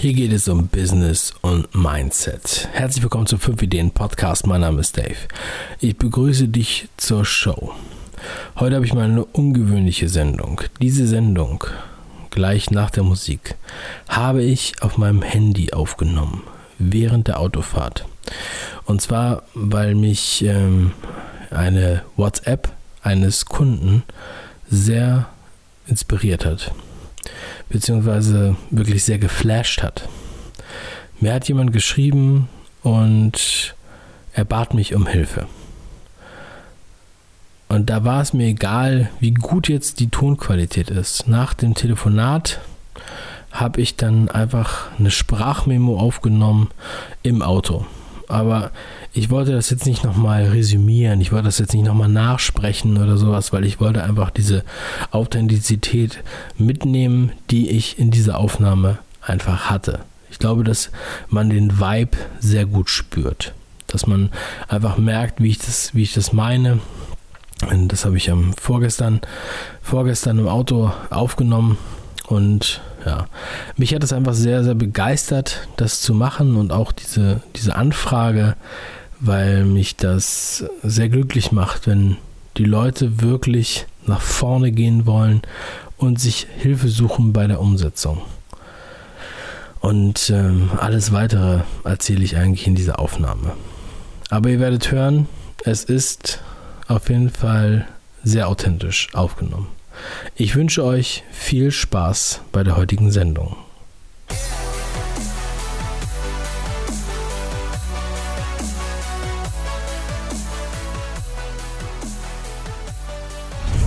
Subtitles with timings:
[0.00, 2.70] Hier geht es um Business und Mindset.
[2.72, 4.46] Herzlich willkommen zum 5 Ideen Podcast.
[4.46, 5.28] Mein Name ist Dave.
[5.78, 7.74] Ich begrüße dich zur Show.
[8.56, 10.62] Heute habe ich mal eine ungewöhnliche Sendung.
[10.80, 11.64] Diese Sendung,
[12.30, 13.56] gleich nach der Musik,
[14.08, 16.44] habe ich auf meinem Handy aufgenommen,
[16.78, 18.06] während der Autofahrt.
[18.86, 20.92] Und zwar, weil mich ähm,
[21.50, 22.72] eine WhatsApp
[23.02, 24.02] eines Kunden
[24.66, 25.28] sehr
[25.86, 26.72] inspiriert hat
[27.68, 30.08] beziehungsweise wirklich sehr geflasht hat.
[31.20, 32.48] Mir hat jemand geschrieben
[32.82, 33.74] und
[34.32, 35.46] er bat mich um Hilfe.
[37.68, 41.28] Und da war es mir egal, wie gut jetzt die Tonqualität ist.
[41.28, 42.60] Nach dem Telefonat
[43.52, 46.70] habe ich dann einfach eine Sprachmemo aufgenommen
[47.22, 47.86] im Auto
[48.30, 48.70] aber
[49.12, 53.16] ich wollte das jetzt nicht nochmal resümieren, ich wollte das jetzt nicht nochmal nachsprechen oder
[53.16, 54.64] sowas, weil ich wollte einfach diese
[55.10, 56.22] Authentizität
[56.56, 60.00] mitnehmen, die ich in dieser Aufnahme einfach hatte.
[60.30, 60.90] Ich glaube, dass
[61.28, 63.52] man den Vibe sehr gut spürt,
[63.88, 64.30] dass man
[64.68, 66.78] einfach merkt, wie ich das, wie ich das meine.
[67.70, 69.20] Und das habe ich am vorgestern,
[69.82, 71.76] vorgestern im Auto aufgenommen
[72.26, 73.26] und ja,
[73.76, 78.56] mich hat es einfach sehr, sehr begeistert, das zu machen und auch diese, diese Anfrage,
[79.20, 82.16] weil mich das sehr glücklich macht, wenn
[82.56, 85.42] die Leute wirklich nach vorne gehen wollen
[85.96, 88.22] und sich Hilfe suchen bei der Umsetzung.
[89.80, 93.52] Und ähm, alles weitere erzähle ich eigentlich in dieser Aufnahme.
[94.28, 95.26] Aber ihr werdet hören,
[95.64, 96.40] es ist
[96.86, 97.86] auf jeden Fall
[98.22, 99.68] sehr authentisch aufgenommen.
[100.34, 103.56] Ich wünsche euch viel Spaß bei der heutigen Sendung.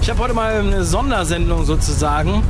[0.02, 2.44] Ich habe heute mal eine Sondersendung sozusagen.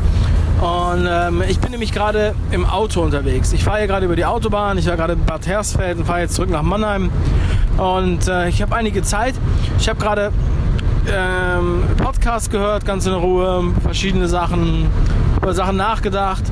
[0.60, 3.54] Und ähm, ich bin nämlich gerade im Auto unterwegs.
[3.54, 4.78] Ich fahre hier gerade über die Autobahn.
[4.78, 7.12] Ich war gerade in Bad Hersfeld und fahre jetzt zurück nach Mannheim.
[7.78, 9.36] Und äh, ich habe einige Zeit.
[9.78, 10.32] Ich habe gerade
[11.12, 14.88] ähm, Podcast gehört, ganz in Ruhe, verschiedene Sachen,
[15.38, 16.44] über Sachen nachgedacht,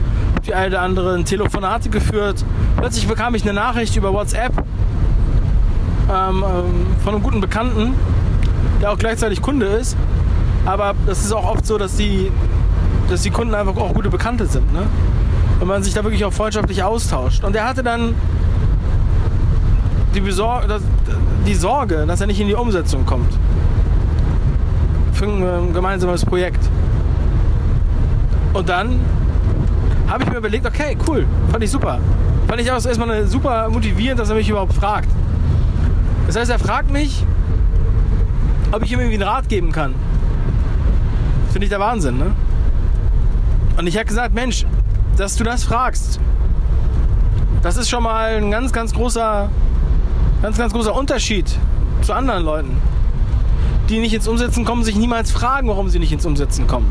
[0.45, 2.43] die eine oder andere Telefonate geführt.
[2.77, 4.51] Plötzlich bekam ich eine Nachricht über WhatsApp
[6.09, 6.43] ähm, ähm,
[7.03, 7.93] von einem guten Bekannten,
[8.81, 9.95] der auch gleichzeitig Kunde ist.
[10.65, 12.31] Aber das ist auch oft so, dass die,
[13.09, 14.71] dass die Kunden einfach auch gute Bekannte sind.
[14.73, 14.83] Ne?
[15.59, 17.43] Und man sich da wirklich auch freundschaftlich austauscht.
[17.43, 18.15] Und er hatte dann
[20.13, 20.63] die, Besor
[21.47, 23.31] die Sorge, dass er nicht in die Umsetzung kommt
[25.21, 26.67] für ein ähm, gemeinsames Projekt.
[28.53, 28.99] Und dann
[30.07, 31.99] habe ich mir überlegt, okay, cool, fand ich super.
[32.47, 35.09] Fand ich auch erstmal super motivierend, dass er mich überhaupt fragt.
[36.25, 37.23] Das heißt, er fragt mich,
[38.71, 39.93] ob ich ihm irgendwie einen Rat geben kann.
[41.51, 42.31] Finde ich der Wahnsinn, ne?
[43.77, 44.65] Und ich habe gesagt, Mensch,
[45.17, 46.19] dass du das fragst,
[47.61, 49.49] das ist schon mal ein ganz, ganz großer,
[50.41, 51.45] ganz, ganz großer Unterschied
[52.01, 52.90] zu anderen Leuten
[53.91, 56.87] die nicht ins Umsetzen kommen, sich niemals fragen, warum sie nicht ins Umsetzen kommen.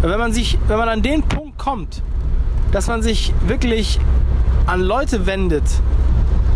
[0.00, 2.02] Wenn man, sich, wenn man an den Punkt kommt,
[2.72, 4.00] dass man sich wirklich
[4.66, 5.64] an Leute wendet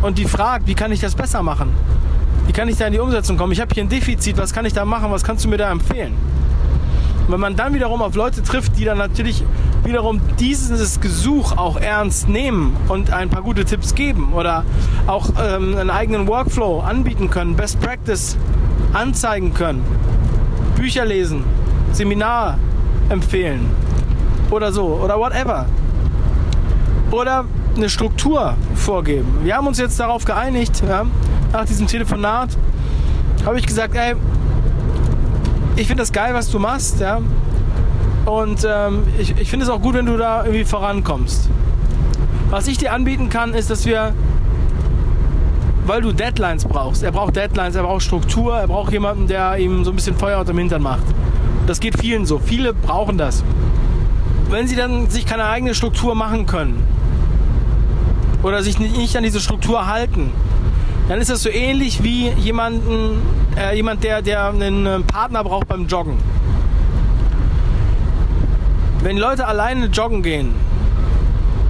[0.03, 1.71] und die fragt, wie kann ich das besser machen?
[2.47, 3.53] Wie kann ich da in die Umsetzung kommen?
[3.53, 5.11] Ich habe hier ein Defizit, was kann ich da machen?
[5.11, 6.15] Was kannst du mir da empfehlen?
[7.27, 9.45] Und wenn man dann wiederum auf Leute trifft, die dann natürlich
[9.85, 14.65] wiederum dieses Gesuch auch ernst nehmen und ein paar gute Tipps geben oder
[15.07, 18.37] auch ähm, einen eigenen Workflow anbieten können, Best Practice
[18.93, 19.85] anzeigen können,
[20.77, 21.45] Bücher lesen,
[21.93, 22.59] Seminar
[23.09, 23.71] empfehlen
[24.51, 25.67] oder so oder whatever.
[27.11, 27.45] Oder
[27.77, 29.39] eine Struktur vorgeben.
[29.43, 31.07] Wir haben uns jetzt darauf geeinigt, ja,
[31.53, 32.51] nach diesem Telefonat
[33.45, 34.15] habe ich gesagt, ey,
[35.77, 37.21] ich finde das geil, was du machst, ja.
[38.27, 41.49] Und ähm, ich, ich finde es auch gut, wenn du da irgendwie vorankommst.
[42.51, 44.13] Was ich dir anbieten kann, ist, dass wir
[45.91, 47.03] weil du Deadlines brauchst.
[47.03, 50.39] Er braucht Deadlines, er braucht Struktur, er braucht jemanden, der ihm so ein bisschen Feuer
[50.39, 51.03] unter dem Hintern macht.
[51.67, 52.39] Das geht vielen so.
[52.39, 53.43] Viele brauchen das.
[54.51, 56.81] Wenn sie dann sich keine eigene Struktur machen können
[58.45, 60.31] oder sich nicht an diese Struktur halten,
[61.09, 63.21] dann ist das so ähnlich wie jemanden,
[63.57, 66.19] äh, jemand, der, der einen Partner braucht beim Joggen.
[69.03, 70.55] Wenn Leute alleine joggen gehen,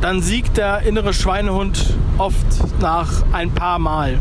[0.03, 4.19] dann siegt der innere Schweinehund oft nach ein paar Mal.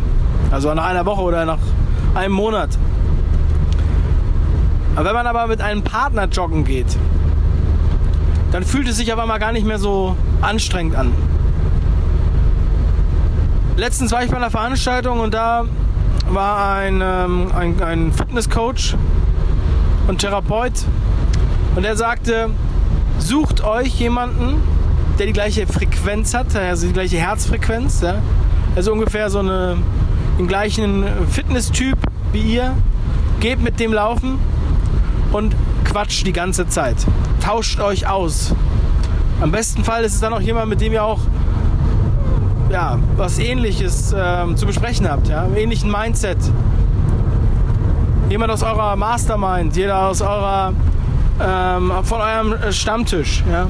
[0.51, 1.59] Also nach einer Woche oder nach
[2.15, 2.69] einem Monat.
[4.95, 6.97] Aber wenn man aber mit einem Partner joggen geht,
[8.51, 11.11] dann fühlt es sich aber mal gar nicht mehr so anstrengend an.
[13.75, 15.65] Letztens war ich bei einer Veranstaltung und da
[16.29, 18.95] war ein, ähm, ein, ein Fitnesscoach
[20.07, 20.85] und Therapeut
[21.75, 22.49] und er sagte,
[23.19, 24.61] sucht euch jemanden,
[25.19, 28.01] der die gleiche Frequenz hat, also die gleiche Herzfrequenz.
[28.01, 28.15] Ja?
[28.75, 29.77] Also ungefähr so eine,
[30.37, 31.97] den gleichen Fitnesstyp
[32.31, 32.73] wie ihr.
[33.41, 34.39] Geht mit dem laufen
[35.31, 35.55] und
[35.85, 36.95] quatscht die ganze Zeit.
[37.43, 38.53] Tauscht euch aus.
[39.41, 41.19] Am besten Fall ist es dann auch jemand, mit dem ihr auch
[42.69, 46.37] ja, was ähnliches äh, zu besprechen habt, ja, ähnlichen Mindset.
[48.29, 50.73] Jemand aus eurer Mastermind, jeder aus eurer
[51.41, 53.67] ähm, von eurem Stammtisch, ja.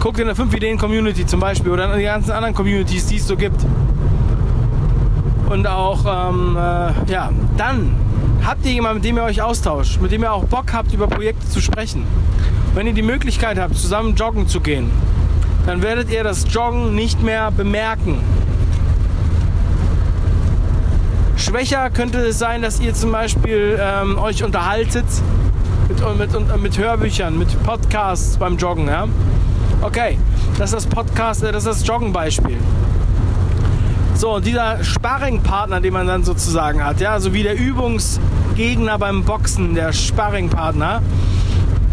[0.00, 3.16] Guckt in der 5 Ideen Community zum Beispiel oder in die ganzen anderen Communities, die
[3.16, 3.60] es so gibt.
[5.48, 7.94] Und auch, ähm, äh, ja, dann
[8.44, 11.08] habt ihr jemanden, mit dem ihr euch austauscht, mit dem ihr auch Bock habt, über
[11.08, 12.04] Projekte zu sprechen.
[12.74, 14.90] Wenn ihr die Möglichkeit habt, zusammen joggen zu gehen,
[15.66, 18.20] dann werdet ihr das Joggen nicht mehr bemerken.
[21.36, 25.06] Schwächer könnte es sein, dass ihr zum Beispiel ähm, euch unterhaltet
[25.88, 28.86] mit, mit, mit Hörbüchern, mit Podcasts beim Joggen.
[28.86, 29.08] Ja?
[29.80, 30.18] Okay,
[30.58, 32.56] das ist das Podcast, äh, das ist das Joggen-Beispiel.
[34.16, 39.22] So, und dieser Sparringpartner, den man dann sozusagen hat, ja, so wie der Übungsgegner beim
[39.22, 41.00] Boxen, der Sparringpartner,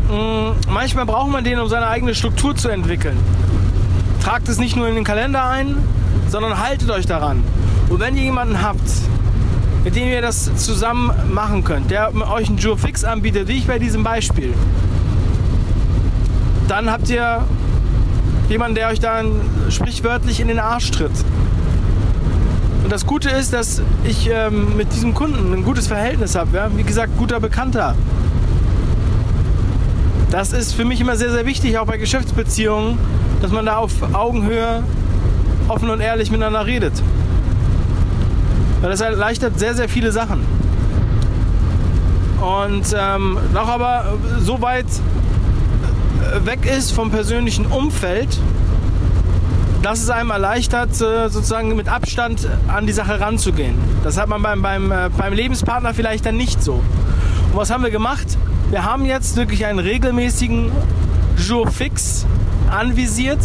[0.09, 3.17] mm, manchmal braucht man den, um seine eigene Struktur zu entwickeln.
[4.23, 5.77] Tragt es nicht nur in den Kalender ein,
[6.27, 7.43] sondern haltet euch daran.
[7.89, 8.89] Und wenn ihr jemanden habt,
[9.83, 13.67] mit dem ihr das zusammen machen könnt, der euch einen Joe Fix anbietet, wie ich
[13.67, 14.55] bei diesem Beispiel,
[16.67, 17.45] dann habt ihr
[18.49, 21.11] jemanden, der euch dann sprichwörtlich in den Arsch tritt.
[22.83, 26.55] Und das Gute ist, dass ich ähm, mit diesem Kunden ein gutes Verhältnis habe.
[26.55, 26.69] Ja?
[26.75, 27.95] Wie gesagt, guter Bekannter.
[30.29, 32.99] Das ist für mich immer sehr, sehr wichtig, auch bei Geschäftsbeziehungen,
[33.41, 34.83] dass man da auf Augenhöhe
[35.67, 36.93] offen und ehrlich miteinander redet.
[38.81, 40.45] Weil das erleichtert sehr, sehr viele Sachen.
[42.39, 44.85] Und ähm, noch aber so weit
[46.43, 48.39] weg ist vom persönlichen Umfeld,
[49.81, 53.75] dass es einem erleichtert, äh, sozusagen mit Abstand an die Sache ranzugehen.
[54.03, 56.73] Das hat man beim, beim, äh, beim Lebenspartner vielleicht dann nicht so.
[56.73, 58.37] Und was haben wir gemacht?
[58.71, 60.71] Wir haben jetzt wirklich einen regelmäßigen
[61.37, 62.25] Jour fix
[62.69, 63.39] anvisiert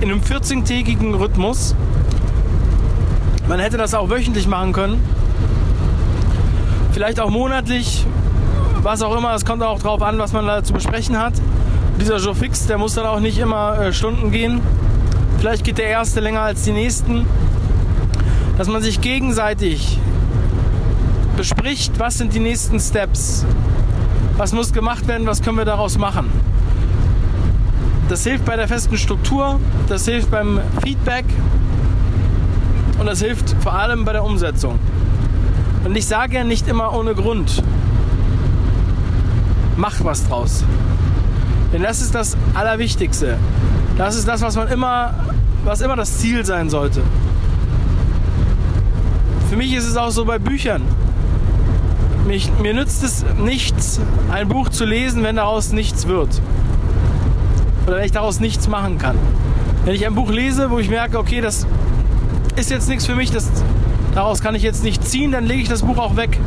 [0.00, 1.74] in einem 14-tägigen Rhythmus
[3.48, 5.02] man hätte das auch wöchentlich machen können.
[6.92, 8.06] Vielleicht auch monatlich,
[8.82, 9.34] was auch immer.
[9.34, 11.34] Es kommt auch darauf an, was man da zu besprechen hat.
[12.00, 14.60] Dieser Joe Fix, der muss dann auch nicht immer äh, Stunden gehen.
[15.38, 17.26] Vielleicht geht der erste länger als die nächsten.
[18.58, 19.98] Dass man sich gegenseitig
[21.36, 23.44] bespricht, was sind die nächsten Steps.
[24.36, 26.30] Was muss gemacht werden, was können wir daraus machen.
[28.08, 29.58] Das hilft bei der festen Struktur,
[29.88, 31.24] das hilft beim Feedback,
[32.98, 34.78] und das hilft vor allem bei der Umsetzung.
[35.84, 37.62] Und ich sage ja nicht immer ohne Grund,
[39.76, 40.64] mach was draus.
[41.72, 43.38] Denn das ist das Allerwichtigste.
[43.96, 45.14] Das ist das, was man immer,
[45.64, 47.02] was immer das Ziel sein sollte.
[49.48, 50.82] Für mich ist es auch so bei Büchern.
[52.26, 56.40] Mich, mir nützt es nichts, ein Buch zu lesen, wenn daraus nichts wird.
[57.86, 59.16] Oder wenn ich daraus nichts machen kann.
[59.84, 61.66] Wenn ich ein Buch lese, wo ich merke, okay, das
[62.56, 63.50] ist jetzt nichts für mich, das,
[64.14, 66.38] daraus kann ich jetzt nicht ziehen, dann lege ich das Buch auch weg.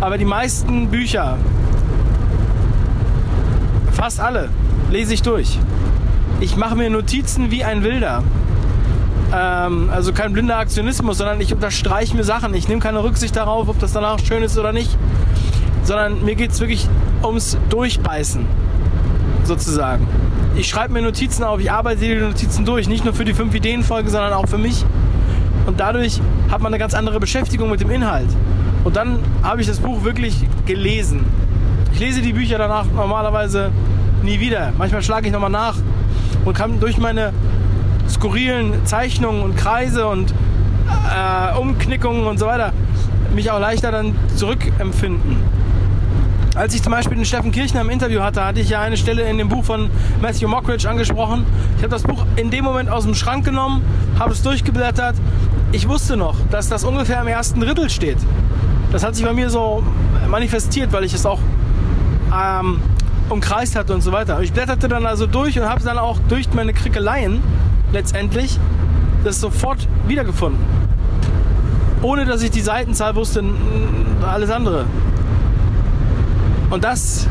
[0.00, 1.38] Aber die meisten Bücher,
[3.96, 4.50] fast alle,
[4.90, 5.58] lese ich durch.
[6.40, 8.22] Ich mache mir Notizen wie ein Wilder.
[9.34, 12.54] Ähm, also kein blinder Aktionismus, sondern ich unterstreiche mir Sachen.
[12.54, 14.96] Ich nehme keine Rücksicht darauf, ob das danach schön ist oder nicht.
[15.82, 16.88] Sondern mir geht es wirklich
[17.22, 18.44] ums Durchbeißen,
[19.44, 20.06] sozusagen.
[20.56, 22.88] Ich schreibe mir Notizen auf, ich arbeite die Notizen durch.
[22.88, 24.84] Nicht nur für die 5 Ideen-Folge, sondern auch für mich
[25.66, 28.28] und dadurch hat man eine ganz andere Beschäftigung mit dem Inhalt.
[28.84, 31.24] Und dann habe ich das Buch wirklich gelesen.
[31.92, 33.70] Ich lese die Bücher danach normalerweise
[34.26, 34.72] nie wieder.
[34.76, 35.76] Manchmal schlage ich nochmal nach
[36.44, 37.32] und kann durch meine
[38.08, 42.72] skurrilen Zeichnungen und Kreise und äh, Umknickungen und so weiter
[43.34, 45.36] mich auch leichter dann zurückempfinden.
[46.54, 49.28] Als ich zum Beispiel den Steffen Kirchner im Interview hatte, hatte ich ja eine Stelle
[49.28, 49.90] in dem Buch von
[50.22, 51.44] Matthew Mockridge angesprochen.
[51.76, 53.82] Ich habe das Buch in dem Moment aus dem Schrank genommen,
[54.18, 55.16] habe es durchgeblättert.
[55.72, 58.16] Ich wusste noch, dass das ungefähr im ersten Drittel steht.
[58.90, 59.82] Das hat sich bei mir so
[60.30, 61.40] manifestiert, weil ich es auch
[62.34, 62.80] ähm,
[63.28, 64.40] umkreist hatte und so weiter.
[64.40, 67.42] Ich blätterte dann also durch und habe dann auch durch meine Krickeleien
[67.92, 68.58] letztendlich
[69.24, 70.64] das sofort wiedergefunden.
[72.02, 73.42] Ohne dass ich die Seitenzahl wusste,
[74.26, 74.86] alles andere.
[76.70, 77.26] Und das,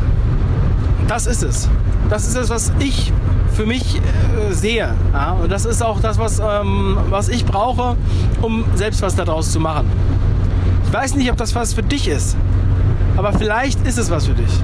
[1.08, 1.68] das ist es.
[2.08, 3.12] Das ist es, was ich
[3.52, 4.94] für mich äh, sehe.
[5.12, 5.32] Ja?
[5.32, 7.96] Und das ist auch das, was, ähm, was ich brauche,
[8.42, 9.90] um selbst was daraus zu machen.
[10.86, 12.36] Ich weiß nicht, ob das was für dich ist,
[13.16, 14.62] aber vielleicht ist es was für dich.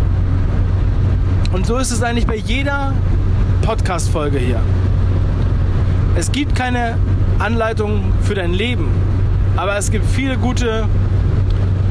[1.52, 2.94] Und so ist es eigentlich bei jeder
[3.61, 4.61] Podcast-Folge hier.
[6.16, 6.97] Es gibt keine
[7.38, 8.88] Anleitung für dein Leben,
[9.56, 10.87] aber es gibt viele gute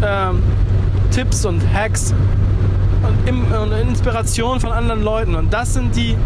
[0.03, 0.41] ähm,
[1.11, 2.13] Tipps und Hacks
[3.27, 5.35] und, und Inspiration von anderen Leuten.
[5.35, 6.17] Und das sind die,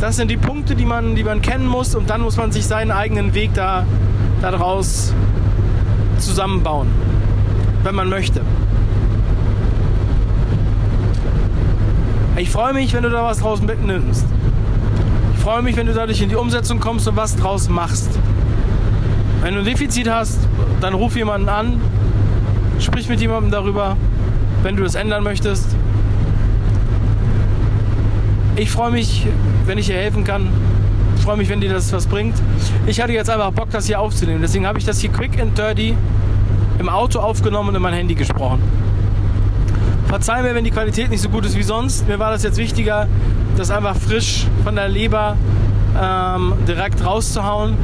[0.00, 2.66] das sind die Punkte, die man, die man kennen muss und dann muss man sich
[2.66, 3.86] seinen eigenen Weg da
[4.42, 5.14] daraus
[6.18, 6.88] zusammenbauen,
[7.84, 8.42] wenn man möchte.
[12.36, 14.26] Ich freue mich, wenn du da was draus mitnimmst.
[15.34, 18.10] Ich freue mich, wenn du dadurch in die Umsetzung kommst und was draus machst.
[19.40, 20.40] Wenn du ein Defizit hast,
[20.82, 21.80] dann ruf jemanden an,
[22.78, 23.96] sprich mit jemandem darüber,
[24.62, 25.64] wenn du es ändern möchtest.
[28.56, 29.26] Ich freue mich,
[29.64, 30.48] wenn ich dir helfen kann.
[31.16, 32.34] Ich freue mich, wenn dir das was bringt.
[32.86, 34.42] Ich hatte jetzt einfach Bock, das hier aufzunehmen.
[34.42, 35.96] Deswegen habe ich das hier quick and dirty
[36.78, 38.60] im Auto aufgenommen und in mein Handy gesprochen.
[40.08, 42.06] Verzeih mir, wenn die Qualität nicht so gut ist wie sonst.
[42.06, 43.08] Mir war das jetzt wichtiger,
[43.56, 45.36] das einfach frisch von der Leber
[46.00, 47.74] ähm, direkt rauszuhauen.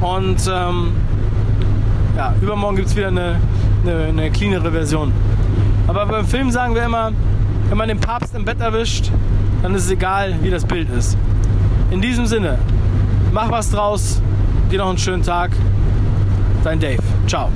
[0.00, 0.92] Und ähm,
[2.16, 3.36] ja, übermorgen gibt es wieder eine,
[3.84, 5.12] eine, eine cleanere Version.
[5.86, 7.12] Aber beim Film sagen wir immer,
[7.68, 9.10] wenn man den Papst im Bett erwischt,
[9.62, 11.16] dann ist es egal, wie das Bild ist.
[11.90, 12.58] In diesem Sinne,
[13.32, 14.20] mach was draus,
[14.70, 15.50] dir noch einen schönen Tag.
[16.64, 17.02] Dein Dave.
[17.26, 17.50] Ciao.